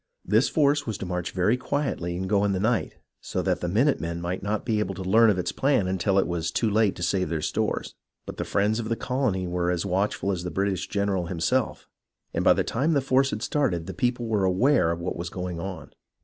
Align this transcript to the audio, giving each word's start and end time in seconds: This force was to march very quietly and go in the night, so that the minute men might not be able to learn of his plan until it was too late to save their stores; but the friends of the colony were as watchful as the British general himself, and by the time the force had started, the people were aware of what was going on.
This 0.25 0.49
force 0.49 0.87
was 0.87 0.97
to 0.97 1.05
march 1.05 1.29
very 1.29 1.55
quietly 1.57 2.17
and 2.17 2.27
go 2.27 2.43
in 2.43 2.53
the 2.53 2.59
night, 2.59 2.95
so 3.21 3.43
that 3.43 3.59
the 3.61 3.67
minute 3.67 4.01
men 4.01 4.19
might 4.19 4.41
not 4.41 4.65
be 4.65 4.79
able 4.79 4.95
to 4.95 5.03
learn 5.03 5.29
of 5.29 5.37
his 5.37 5.51
plan 5.51 5.87
until 5.87 6.17
it 6.17 6.25
was 6.25 6.49
too 6.49 6.71
late 6.71 6.95
to 6.95 7.03
save 7.03 7.29
their 7.29 7.43
stores; 7.43 7.93
but 8.25 8.37
the 8.37 8.43
friends 8.43 8.79
of 8.79 8.89
the 8.89 8.95
colony 8.95 9.45
were 9.45 9.69
as 9.69 9.85
watchful 9.85 10.31
as 10.31 10.43
the 10.43 10.49
British 10.49 10.87
general 10.87 11.27
himself, 11.27 11.87
and 12.33 12.43
by 12.43 12.53
the 12.53 12.63
time 12.63 12.93
the 12.93 12.99
force 12.99 13.29
had 13.29 13.43
started, 13.43 13.85
the 13.85 13.93
people 13.93 14.25
were 14.25 14.43
aware 14.43 14.89
of 14.91 14.99
what 14.99 15.15
was 15.17 15.29
going 15.29 15.59
on. 15.59 15.93